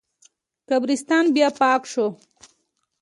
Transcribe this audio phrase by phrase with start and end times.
[0.69, 2.07] قبرستان بیا پاک شو.